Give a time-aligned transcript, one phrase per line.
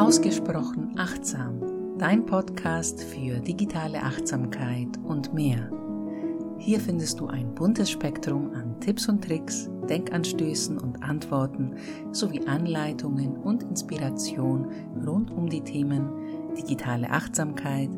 [0.00, 5.70] Ausgesprochen achtsam, dein Podcast für digitale Achtsamkeit und mehr.
[6.56, 11.76] Hier findest du ein buntes Spektrum an Tipps und Tricks, Denkanstößen und Antworten
[12.12, 14.72] sowie Anleitungen und Inspiration
[15.06, 16.08] rund um die Themen
[16.56, 17.90] digitale Achtsamkeit,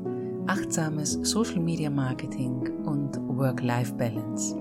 [0.46, 4.56] achtsames Social Media Marketing und Work-Life-Balance.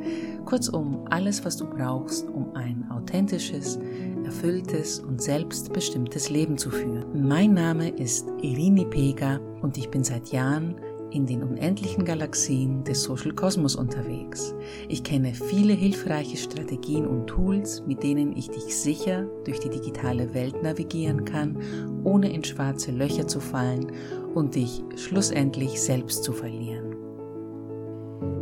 [0.45, 3.79] Kurzum, alles, was du brauchst, um ein authentisches,
[4.23, 7.27] erfülltes und selbstbestimmtes Leben zu führen.
[7.27, 10.75] Mein Name ist Irini Pega und ich bin seit Jahren
[11.11, 14.53] in den unendlichen Galaxien des Social Kosmos unterwegs.
[14.87, 20.33] Ich kenne viele hilfreiche Strategien und Tools, mit denen ich dich sicher durch die digitale
[20.33, 21.57] Welt navigieren kann,
[22.03, 23.91] ohne in schwarze Löcher zu fallen
[24.33, 26.95] und dich schlussendlich selbst zu verlieren.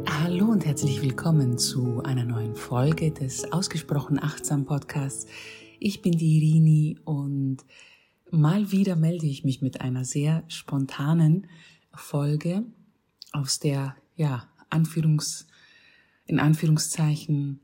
[0.05, 5.25] Hallo und herzlich willkommen zu einer neuen Folge des Ausgesprochen Achtsam Podcasts.
[5.79, 7.57] Ich bin die Irini und
[8.29, 11.47] mal wieder melde ich mich mit einer sehr spontanen
[11.93, 12.63] Folge
[13.31, 15.47] aus der, ja, Anführungs,
[16.25, 17.61] in Anführungszeichen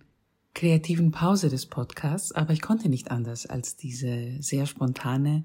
[0.53, 5.43] kreativen Pause des Podcasts, aber ich konnte nicht anders als diese sehr spontane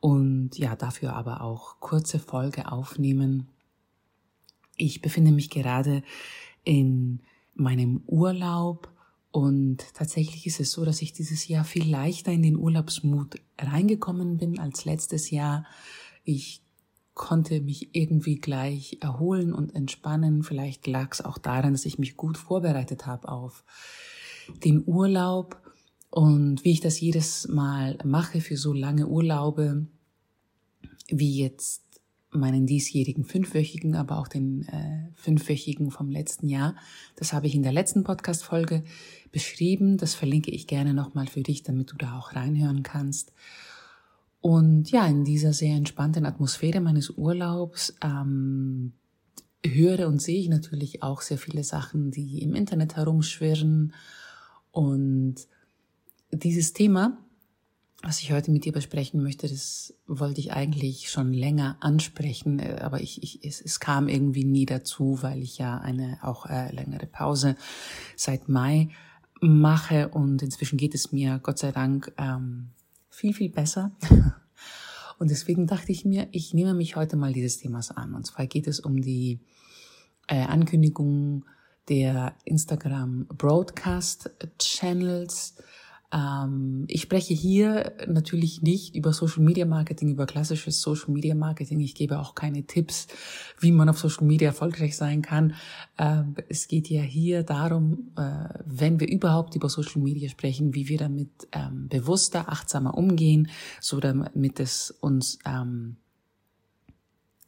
[0.00, 3.48] und ja, dafür aber auch kurze Folge aufnehmen.
[4.76, 6.02] Ich befinde mich gerade
[6.62, 7.20] in
[7.54, 8.90] meinem Urlaub
[9.30, 14.36] und tatsächlich ist es so, dass ich dieses Jahr viel leichter in den Urlaubsmut reingekommen
[14.36, 15.66] bin als letztes Jahr.
[16.22, 16.63] Ich
[17.14, 20.42] konnte mich irgendwie gleich erholen und entspannen.
[20.42, 23.64] Vielleicht lag es auch daran, dass ich mich gut vorbereitet habe auf
[24.64, 25.60] den Urlaub.
[26.10, 29.86] Und wie ich das jedes Mal mache für so lange Urlaube,
[31.08, 31.82] wie jetzt
[32.30, 36.76] meinen diesjährigen fünfwöchigen, aber auch den äh, fünfwöchigen vom letzten Jahr.
[37.16, 38.84] Das habe ich in der letzten Podcast-Folge
[39.32, 39.96] beschrieben.
[39.98, 43.32] Das verlinke ich gerne nochmal für dich, damit du da auch reinhören kannst.
[44.44, 48.92] Und ja, in dieser sehr entspannten Atmosphäre meines Urlaubs ähm,
[49.64, 53.94] höre und sehe ich natürlich auch sehr viele Sachen, die im Internet herumschwirren.
[54.70, 55.36] Und
[56.30, 57.16] dieses Thema
[58.02, 62.80] was ich heute mit dir besprechen möchte, das wollte ich eigentlich schon länger ansprechen, äh,
[62.82, 66.70] aber ich, ich, es, es kam irgendwie nie dazu, weil ich ja eine auch äh,
[66.70, 67.56] längere Pause
[68.14, 68.90] seit Mai
[69.40, 72.72] mache und inzwischen geht es mir Gott sei Dank ähm,
[73.14, 73.92] viel, viel besser.
[75.18, 78.14] Und deswegen dachte ich mir, ich nehme mich heute mal dieses Themas an.
[78.14, 79.40] Und zwar geht es um die
[80.26, 81.44] äh, Ankündigung
[81.88, 85.54] der Instagram Broadcast Channels
[86.14, 91.80] ähm, ich spreche hier natürlich nicht über Social Media Marketing, über klassisches Social Media Marketing.
[91.80, 93.08] Ich gebe auch keine Tipps,
[93.58, 95.54] wie man auf Social Media erfolgreich sein kann.
[95.98, 100.88] Ähm, es geht ja hier darum, äh, wenn wir überhaupt über Social Media sprechen, wie
[100.88, 103.48] wir damit ähm, bewusster, achtsamer umgehen,
[103.80, 105.38] so damit es uns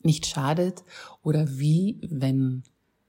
[0.03, 0.85] nicht schadet
[1.23, 2.63] oder wie, wenn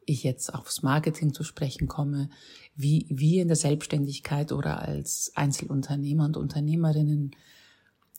[0.08, 2.30] ich jetzt aufs Marketing zu sprechen komme,
[2.76, 7.32] wie wir in der Selbstständigkeit oder als Einzelunternehmer und Unternehmerinnen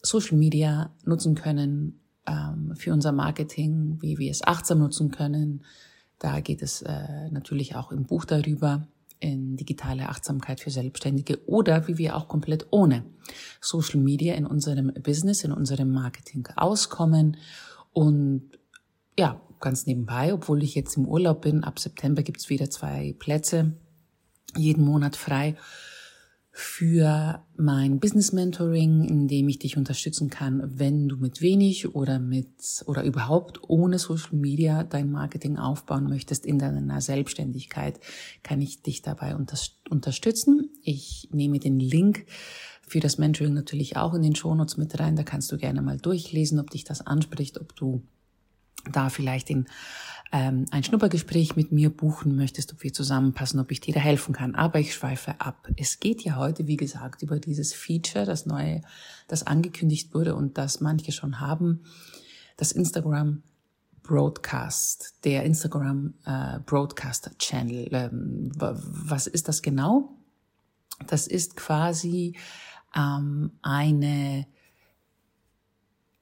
[0.02, 5.64] Social Media nutzen können ähm, für unser Marketing, wie wir es achtsam nutzen können.
[6.18, 8.86] Da geht es äh, natürlich auch im Buch darüber,
[9.20, 13.04] in digitale Achtsamkeit für Selbstständige oder wie wir auch komplett ohne
[13.60, 17.36] Social Media in unserem Business, in unserem Marketing auskommen
[17.92, 18.50] und
[19.18, 23.74] ja, ganz nebenbei, obwohl ich jetzt im Urlaub bin, ab September gibt's wieder zwei Plätze
[24.56, 25.56] jeden Monat frei
[26.50, 32.18] für mein Business Mentoring, in dem ich dich unterstützen kann, wenn du mit wenig oder
[32.18, 38.00] mit oder überhaupt ohne Social Media dein Marketing aufbauen möchtest in deiner Selbstständigkeit,
[38.42, 39.36] kann ich dich dabei
[39.88, 40.70] unterstützen.
[40.82, 42.26] Ich nehme den Link
[42.82, 45.14] für das Mentoring natürlich auch in den Shownotes mit rein.
[45.14, 48.02] Da kannst du gerne mal durchlesen, ob dich das anspricht, ob du
[48.90, 49.66] da vielleicht in
[50.30, 54.34] ähm, ein Schnuppergespräch mit mir buchen möchtest, ob wir zusammenpassen, ob ich dir da helfen
[54.34, 54.54] kann.
[54.54, 55.68] Aber ich schweife ab.
[55.76, 58.82] Es geht ja heute, wie gesagt, über dieses Feature, das neue,
[59.26, 61.84] das angekündigt wurde und das manche schon haben,
[62.56, 63.42] das Instagram
[64.02, 67.88] Broadcast, der Instagram äh, Broadcast Channel.
[67.92, 70.10] Ähm, was ist das genau?
[71.06, 72.36] Das ist quasi
[72.94, 74.46] ähm, eine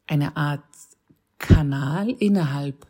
[0.08, 0.62] eine Art
[1.38, 2.86] Kanal innerhalb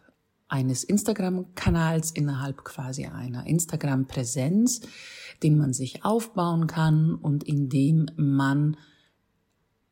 [0.48, 4.82] eines Instagram-Kanals, innerhalb quasi einer Instagram-Präsenz,
[5.42, 8.76] den man sich aufbauen kann und in dem man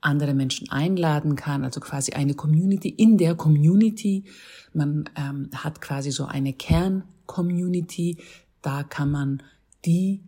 [0.01, 4.25] andere Menschen einladen kann, also quasi eine Community in der Community.
[4.73, 8.19] Man ähm, hat quasi so eine Kern-Community,
[8.61, 9.43] da kann man
[9.85, 10.23] die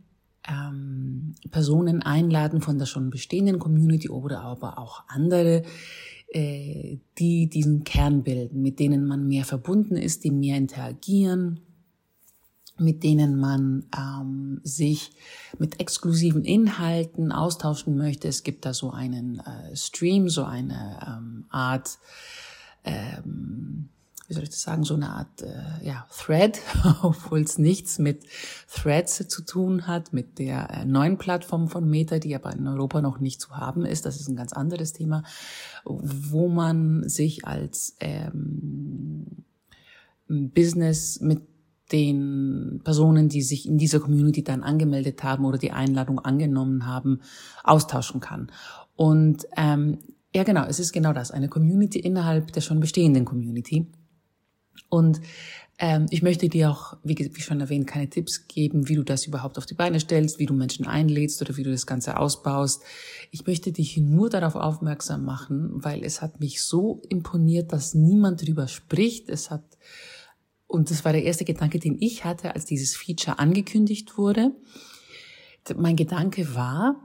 [0.48, 5.62] ähm, Personen einladen von der schon bestehenden Community oder aber auch andere,
[6.28, 11.60] äh, die diesen Kern bilden, mit denen man mehr verbunden ist, die mehr interagieren,
[12.78, 15.12] mit denen man ähm, sich
[15.58, 18.28] mit exklusiven Inhalten austauschen möchte.
[18.28, 21.98] Es gibt da so einen äh, Stream, so eine ähm, Art,
[22.84, 23.88] ähm,
[24.28, 26.60] wie soll ich das sagen, so eine Art äh, ja, Thread,
[27.02, 28.24] obwohl es nichts mit
[28.68, 33.00] Threads zu tun hat, mit der äh, neuen Plattform von Meta, die aber in Europa
[33.00, 34.04] noch nicht zu haben ist.
[34.04, 35.22] Das ist ein ganz anderes Thema,
[35.84, 39.44] wo man sich als ähm,
[40.28, 41.42] Business mit
[41.92, 47.20] den Personen, die sich in dieser Community dann angemeldet haben oder die Einladung angenommen haben,
[47.62, 48.50] austauschen kann.
[48.96, 49.98] Und ähm,
[50.34, 53.86] ja, genau, es ist genau das, eine Community innerhalb der schon bestehenden Community.
[54.88, 55.20] Und
[55.78, 59.26] ähm, ich möchte dir auch, wie, wie schon erwähnt, keine Tipps geben, wie du das
[59.26, 62.82] überhaupt auf die Beine stellst, wie du Menschen einlädst oder wie du das Ganze ausbaust.
[63.30, 68.42] Ich möchte dich nur darauf aufmerksam machen, weil es hat mich so imponiert, dass niemand
[68.42, 69.28] darüber spricht.
[69.28, 69.64] Es hat
[70.68, 74.52] und das war der erste Gedanke, den ich hatte, als dieses Feature angekündigt wurde.
[75.76, 76.96] Mein Gedanke war,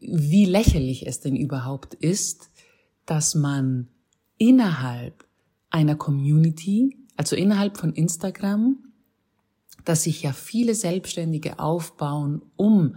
[0.00, 2.50] wie lächerlich es denn überhaupt ist,
[3.06, 3.88] dass man
[4.38, 5.24] innerhalb
[5.72, 8.78] einer Community, also innerhalb von Instagram,
[9.84, 12.96] dass sich ja viele Selbstständige aufbauen, um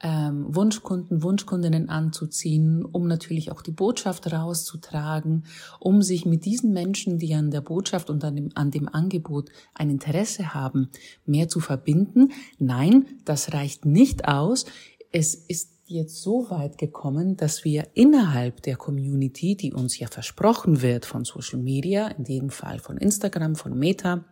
[0.00, 5.44] ähm, Wunschkunden, Wunschkundinnen anzuziehen, um natürlich auch die Botschaft rauszutragen,
[5.80, 9.50] um sich mit diesen Menschen, die an der Botschaft und an dem, an dem Angebot
[9.74, 10.90] ein Interesse haben,
[11.26, 12.32] mehr zu verbinden.
[12.58, 14.66] Nein, das reicht nicht aus.
[15.10, 20.82] Es ist jetzt so weit gekommen, dass wir innerhalb der Community, die uns ja versprochen
[20.82, 24.24] wird von Social Media, in dem Fall von Instagram, von Meta,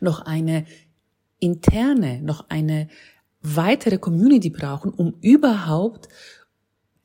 [0.00, 0.66] noch eine
[1.38, 2.88] interne, noch eine
[3.42, 6.08] weitere Community brauchen, um überhaupt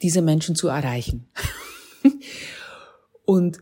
[0.01, 1.27] diese Menschen zu erreichen.
[3.25, 3.59] Und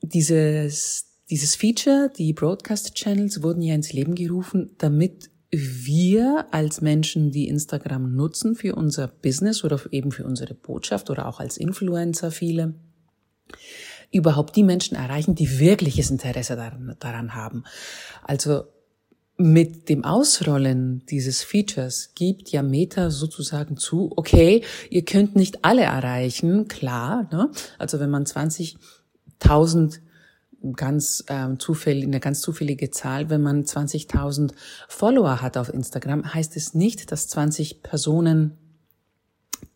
[0.00, 7.30] dieses, dieses Feature, die Broadcast Channels wurden ja ins Leben gerufen, damit wir als Menschen,
[7.30, 12.30] die Instagram nutzen für unser Business oder eben für unsere Botschaft oder auch als Influencer
[12.30, 12.74] viele,
[14.10, 17.64] überhaupt die Menschen erreichen, die wirkliches Interesse daran, daran haben.
[18.22, 18.64] Also
[19.36, 25.82] mit dem Ausrollen dieses Features gibt ja Meta sozusagen zu, okay, ihr könnt nicht alle
[25.82, 27.28] erreichen, klar.
[27.30, 27.50] Ne?
[27.78, 30.00] Also wenn man 20.000
[30.74, 34.52] ganz ähm, zufällig, eine ganz zufällige Zahl, wenn man 20.000
[34.88, 38.58] Follower hat auf Instagram, heißt es nicht, dass 20 Personen,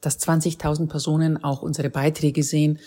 [0.01, 2.79] dass 20.000 Personen auch unsere Beiträge sehen,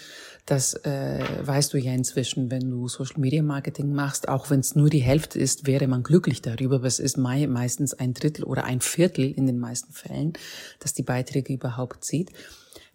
[0.46, 4.30] das äh, weißt du ja inzwischen, wenn du Social Media Marketing machst.
[4.30, 6.76] Auch wenn es nur die Hälfte ist, wäre man glücklich darüber.
[6.76, 10.34] Aber es ist meistens ein Drittel oder ein Viertel in den meisten Fällen,
[10.80, 12.32] dass die Beiträge überhaupt sieht.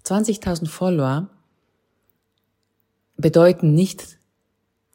[0.05, 1.29] 20.000 Follower
[3.17, 4.20] bedeuten nicht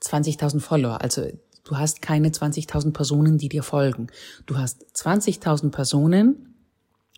[0.06, 1.02] 20.000 Follower.
[1.02, 1.28] Also
[1.64, 4.08] du hast keine 20.000 Personen, die dir folgen.
[4.46, 6.56] Du hast 20.000 Personen,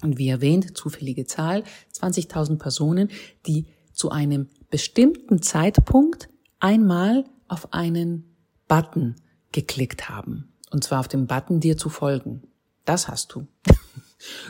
[0.04, 1.64] und wie erwähnt, zufällige Zahl,
[1.94, 3.10] 20.000 Personen,
[3.48, 6.30] die zu einem bestimmten Zeitpunkt
[6.60, 8.36] einmal auf einen
[8.68, 9.16] Button
[9.52, 10.54] geklickt haben.
[10.70, 12.44] Und zwar auf den Button, dir zu folgen.
[12.86, 13.48] Das hast du.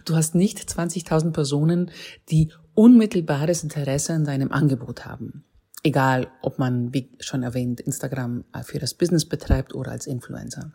[0.06, 1.92] Du hast nicht 20.000 Personen,
[2.30, 5.44] die unmittelbares Interesse an deinem Angebot haben.
[5.84, 10.72] Egal, ob man, wie schon erwähnt, Instagram für das Business betreibt oder als Influencer.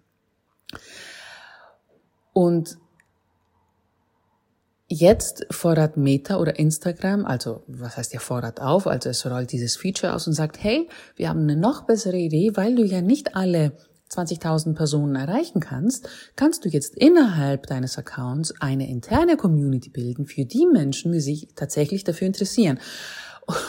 [2.33, 2.79] Und
[4.95, 9.75] Jetzt fordert Meta oder Instagram, also was heißt ja fordert auf, also es rollt dieses
[9.75, 13.35] Feature aus und sagt, hey, wir haben eine noch bessere Idee, weil du ja nicht
[13.35, 13.73] alle
[14.11, 20.45] 20.000 Personen erreichen kannst, kannst du jetzt innerhalb deines Accounts eine interne Community bilden für
[20.45, 22.79] die Menschen, die sich tatsächlich dafür interessieren.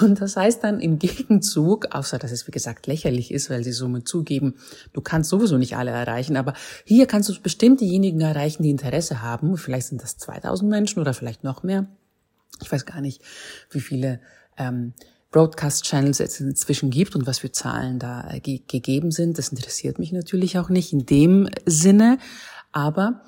[0.02, 3.72] Und das heißt dann im Gegenzug, außer dass es wie gesagt lächerlich ist, weil sie
[3.72, 4.56] somit zugeben,
[4.94, 6.54] du kannst sowieso nicht alle erreichen, aber
[6.86, 9.58] hier kannst du bestimmt diejenigen erreichen, die Interesse haben.
[9.58, 11.88] Vielleicht sind das 2000 Menschen oder vielleicht noch mehr.
[12.62, 13.22] Ich weiß gar nicht,
[13.72, 14.20] wie viele
[14.58, 14.94] ähm,
[15.32, 19.38] Broadcast-Channels es inzwischen gibt und was für Zahlen da äh, ge gegeben sind.
[19.38, 22.20] Das interessiert mich natürlich auch nicht in dem Sinne,
[22.72, 23.24] aber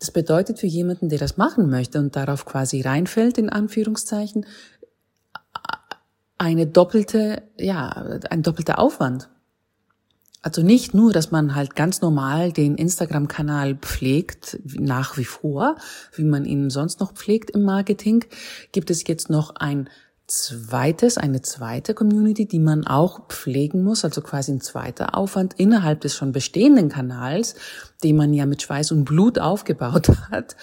[0.00, 4.44] das bedeutet für jemanden, der das machen möchte und darauf quasi reinfällt, in Anführungszeichen,
[6.44, 7.88] eine doppelte, ja,
[8.28, 9.30] ein doppelter Aufwand.
[10.42, 15.76] Also nicht nur, dass man halt ganz normal den Instagram-Kanal pflegt, nach wie vor,
[16.14, 18.26] wie man ihn sonst noch pflegt im Marketing,
[18.72, 19.88] gibt es jetzt noch ein
[20.26, 26.02] zweites, eine zweite Community, die man auch pflegen muss, also quasi ein zweiter Aufwand innerhalb
[26.02, 27.54] des schon bestehenden Kanals,
[28.02, 30.56] den man ja mit Schweiß und Blut aufgebaut hat,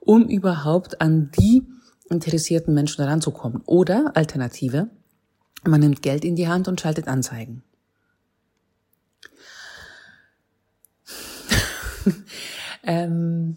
[0.00, 1.62] um überhaupt an die
[2.10, 3.62] interessierten Menschen heranzukommen.
[3.64, 4.90] Oder Alternative,
[5.64, 7.62] Man nimmt Geld in die Hand und schaltet Anzeigen.
[12.82, 13.56] ähm,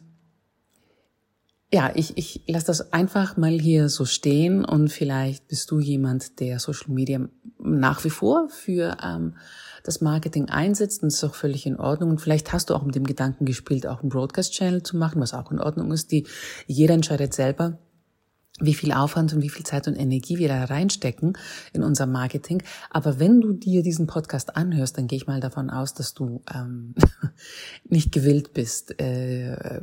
[1.73, 6.39] ja, ich, ich lasse das einfach mal hier so stehen und vielleicht bist du jemand,
[6.39, 7.27] der Social Media
[7.59, 9.35] nach wie vor für ähm,
[9.83, 12.11] das Marketing einsetzt und ist auch völlig in Ordnung.
[12.11, 15.33] Und vielleicht hast du auch mit dem Gedanken gespielt, auch einen Broadcast-Channel zu machen, was
[15.33, 16.11] auch in Ordnung ist.
[16.11, 16.25] Die,
[16.65, 17.77] jeder entscheidet selber,
[18.59, 21.37] wie viel Aufwand und wie viel Zeit und Energie wir da reinstecken
[21.73, 22.63] in unser Marketing.
[22.89, 26.41] Aber wenn du dir diesen Podcast anhörst, dann gehe ich mal davon aus, dass du
[26.53, 26.95] ähm,
[27.89, 29.81] nicht gewillt bist, äh,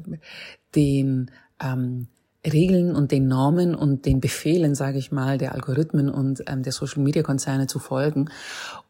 [0.75, 1.31] den
[1.63, 2.09] ähm,
[2.45, 6.73] Regeln und den Normen und den Befehlen, sage ich mal, der Algorithmen und ähm, der
[6.73, 8.31] Social-Media-Konzerne zu folgen.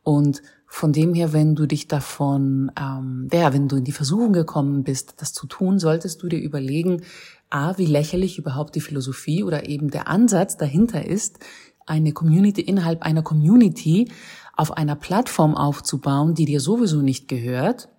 [0.03, 0.43] Und
[0.75, 4.85] von dem her, wenn du dich davon, ähm, ja, wenn du in die Versuchung gekommen
[4.85, 7.03] bist, das zu tun, solltest du dir überlegen,
[7.51, 11.41] a, wie lächerlich überhaupt die Philosophie oder eben der Ansatz dahinter ist,
[11.85, 14.11] eine Community innerhalb einer Community
[14.57, 17.91] auf einer Plattform aufzubauen, die dir sowieso nicht gehört.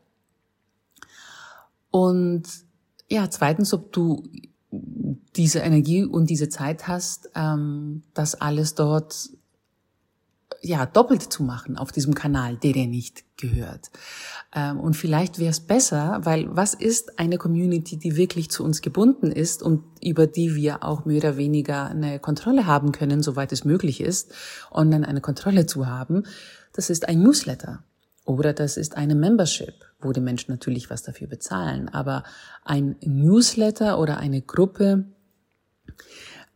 [1.92, 2.44] Und
[3.08, 4.24] ja, zweitens, ob du
[5.36, 9.30] diese Energie und diese Zeit hast, ähm, das alles dort
[10.63, 13.91] ja doppelt zu machen auf diesem Kanal, der dir nicht gehört.
[14.55, 18.82] Ähm, und vielleicht wäre es besser, weil was ist eine Community, die wirklich zu uns
[18.82, 23.51] gebunden ist und über die wir auch mehr oder weniger eine Kontrolle haben können, soweit
[23.51, 24.34] es möglich ist,
[24.72, 26.24] online eine Kontrolle zu haben?
[26.72, 27.84] Das ist ein Newsletter
[28.25, 31.89] oder das ist eine Membership, wo die Menschen natürlich was dafür bezahlen.
[31.89, 32.24] Aber
[32.63, 35.05] ein Newsletter oder eine Gruppe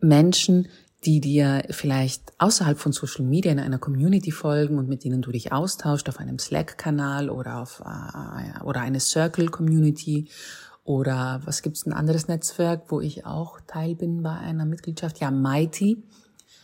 [0.00, 0.68] Menschen,
[1.04, 5.30] die dir vielleicht außerhalb von Social Media in einer Community folgen und mit denen du
[5.30, 10.28] dich austauscht auf einem Slack-Kanal oder auf äh, oder eine Circle-Community
[10.84, 15.20] oder was gibt's ein anderes Netzwerk, wo ich auch Teil bin bei einer Mitgliedschaft?
[15.20, 16.02] Ja, Mighty.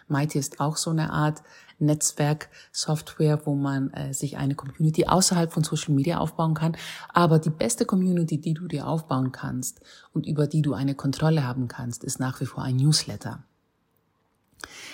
[0.08, 1.42] Mighty ist auch so eine Art
[1.78, 6.76] Netzwerk-Software, wo man äh, sich eine Community außerhalb von Social Media aufbauen kann.
[7.12, 9.80] Aber die beste Community, die du dir aufbauen kannst
[10.12, 13.44] und über die du eine Kontrolle haben kannst, ist nach wie vor ein Newsletter.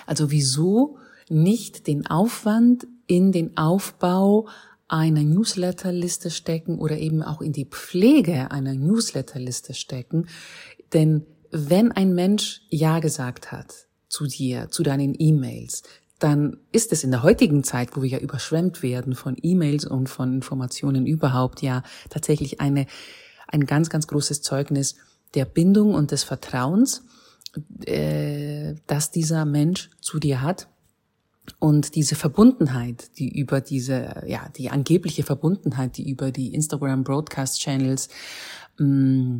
[0.06, 4.48] Also wieso nicht den Aufwand in den Aufbau
[4.88, 10.26] einer Newsletterliste stecken oder eben auch in die Pflege einer Newsletterliste stecken?
[10.92, 15.82] Denn wenn ein Mensch Ja gesagt hat zu dir, zu deinen E-Mails,
[16.18, 20.08] dann ist es in der heutigen Zeit, wo wir ja überschwemmt werden von E-Mails und
[20.08, 22.86] von Informationen überhaupt, ja tatsächlich eine,
[23.48, 24.96] ein ganz, ganz großes Zeugnis
[25.34, 27.04] der Bindung und des Vertrauens
[27.84, 30.68] äh, dass dieser Mensch zu dir hat
[31.58, 37.60] und diese Verbundenheit, die über diese, ja, die angebliche Verbundenheit, die über die Instagram Broadcast
[37.60, 38.08] Channels
[38.78, 39.38] mm,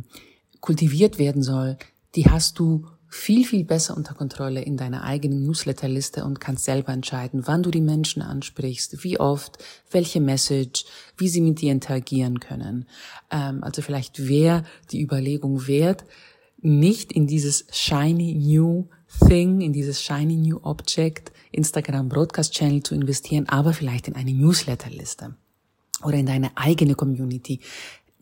[0.59, 1.77] kultiviert werden soll,
[2.15, 6.93] die hast du viel, viel besser unter Kontrolle in deiner eigenen Newsletterliste und kannst selber
[6.93, 9.57] entscheiden, wann du die Menschen ansprichst, wie oft,
[9.91, 10.85] welche Message,
[11.17, 12.87] wie sie mit dir interagieren können.
[13.29, 16.05] Ähm, also vielleicht wäre die Überlegung wert,
[16.61, 18.87] nicht in dieses shiny new
[19.27, 24.33] thing, in dieses shiny new object Instagram Broadcast Channel zu investieren, aber vielleicht in eine
[24.33, 25.35] Newsletterliste
[26.03, 27.59] oder in deine eigene Community,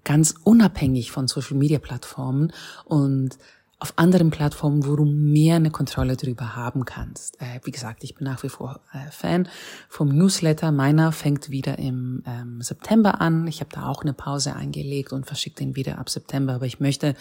[0.04, 2.52] ganz unabhängig von Social Media Plattformen
[2.86, 3.38] und
[3.82, 7.42] auf anderen Plattformen, wo du mehr eine Kontrolle darüber haben kannst.
[7.42, 9.48] Äh, wie gesagt, ich bin nach wie vor äh, Fan
[9.88, 10.74] vom Newsletter.
[10.74, 13.48] Meiner fängt wieder im ähm, September an.
[13.48, 16.56] Ich habe da auch eine Pause eingelegt und verschicke den wieder ab September.
[16.56, 17.16] Aber ich möchte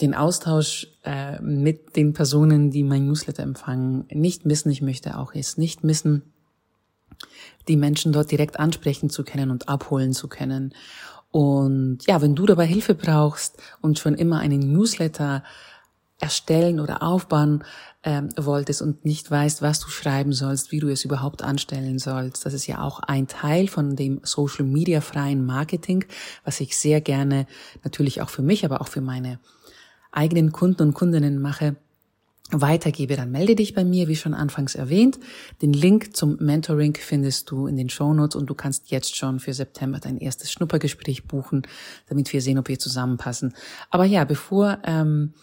[0.00, 4.70] den Austausch äh, mit den Personen, die mein Newsletter empfangen, nicht missen.
[4.70, 6.22] Ich möchte auch jetzt nicht missen,
[7.68, 10.74] die Menschen dort direkt ansprechen zu können und abholen zu können.
[11.30, 15.42] Und ja, wenn du dabei Hilfe brauchst und schon immer einen Newsletter
[16.18, 17.62] erstellen oder aufbauen
[18.02, 22.46] ähm, wolltest und nicht weißt, was du schreiben sollst, wie du es überhaupt anstellen sollst.
[22.46, 26.04] Das ist ja auch ein Teil von dem Social Media freien Marketing,
[26.44, 27.46] was ich sehr gerne
[27.84, 29.38] natürlich auch für mich, aber auch für meine
[30.16, 31.76] eigenen Kunden und Kundinnen mache,
[32.52, 35.18] weitergebe, dann melde dich bei mir, wie schon anfangs erwähnt.
[35.62, 39.52] Den Link zum Mentoring findest du in den Shownotes und du kannst jetzt schon für
[39.52, 41.62] September dein erstes Schnuppergespräch buchen,
[42.08, 43.54] damit wir sehen, ob wir zusammenpassen.
[43.90, 45.34] Aber ja, bevor ähm,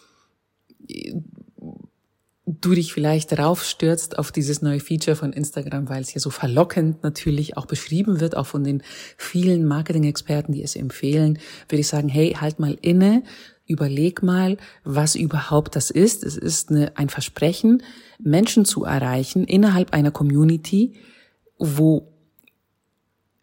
[2.46, 6.30] du dich vielleicht darauf stürzt auf dieses neue Feature von Instagram, weil es ja so
[6.30, 8.82] verlockend natürlich auch beschrieben wird, auch von den
[9.18, 11.38] vielen Marketing-Experten, die es empfehlen,
[11.68, 13.22] würde ich sagen, hey, halt mal inne,
[13.66, 16.22] Überleg mal, was überhaupt das ist.
[16.22, 17.82] Es ist eine, ein Versprechen,
[18.18, 20.94] Menschen zu erreichen innerhalb einer Community,
[21.58, 22.14] wo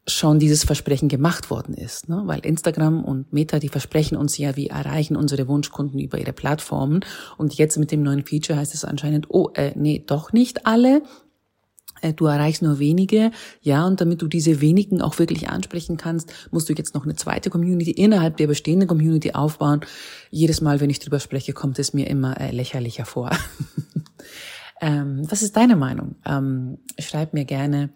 [0.07, 2.09] schon dieses Versprechen gemacht worden ist.
[2.09, 2.23] Ne?
[2.25, 7.01] Weil Instagram und Meta, die versprechen uns ja, wir erreichen unsere Wunschkunden über ihre Plattformen.
[7.37, 11.03] Und jetzt mit dem neuen Feature heißt es anscheinend, oh, äh, nee, doch nicht alle.
[12.01, 13.31] Äh, du erreichst nur wenige,
[13.61, 17.15] ja, und damit du diese wenigen auch wirklich ansprechen kannst, musst du jetzt noch eine
[17.15, 19.81] zweite Community innerhalb der bestehenden Community aufbauen.
[20.29, 23.31] Jedes Mal, wenn ich drüber spreche, kommt es mir immer äh, lächerlicher vor.
[24.81, 26.15] ähm, was ist deine Meinung?
[26.25, 27.89] Ähm, schreib mir gerne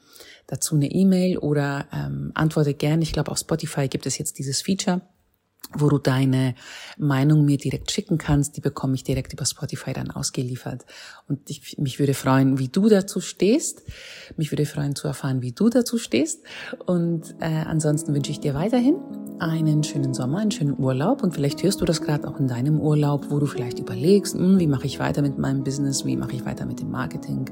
[0.48, 3.04] dazu eine E-Mail oder ähm, antworte gerne.
[3.04, 5.02] Ich glaube, auf Spotify gibt es jetzt dieses Feature
[5.74, 6.56] wo du deine
[6.98, 8.56] Meinung mir direkt schicken kannst.
[8.58, 10.86] Die bekomme ich direkt über Spotify dann ausgeliefert.
[11.28, 13.84] Und ich, mich würde freuen, wie du dazu stehst.
[14.38, 16.44] Mich würde freuen zu erfahren, wie du dazu stehst.
[16.86, 18.98] Und äh, ansonsten wünsche ich dir weiterhin
[19.40, 21.24] einen schönen Sommer, einen schönen Urlaub.
[21.24, 24.60] Und vielleicht hörst du das gerade auch in deinem Urlaub, wo du vielleicht überlegst, hm,
[24.60, 27.50] wie mache ich weiter mit meinem Business, wie mache ich weiter mit dem Marketing.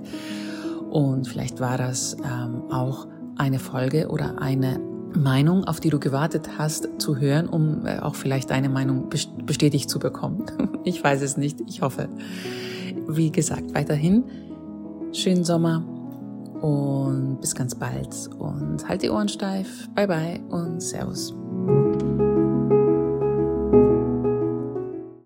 [0.90, 6.58] Und vielleicht war das ähm, auch eine Folge oder eine Meinung, auf die du gewartet
[6.58, 9.10] hast, zu hören, um äh, auch vielleicht deine Meinung
[9.46, 10.46] bestätigt zu bekommen.
[10.86, 12.10] Ich weiß es nicht, ich hoffe.
[13.08, 14.26] Wie gesagt, weiterhin
[15.14, 15.82] schönen Sommer
[16.62, 19.88] und bis ganz bald und halt die Ohren steif.
[19.96, 21.34] Bye bye und Servus.